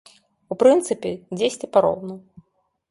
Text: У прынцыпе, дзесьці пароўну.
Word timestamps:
У 0.55 0.57
прынцыпе, 0.63 1.11
дзесьці 1.43 1.71
пароўну. 1.79 2.15